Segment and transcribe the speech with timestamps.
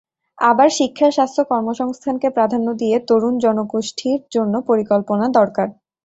[0.39, 5.67] আবার শিক্ষা, স্বাস্থ্য, কর্মসংস্থানকে প্রাধান্য দিয়ে তরুণ জনগোষ্ঠীর জন্য পরিকল্পনা দরকার।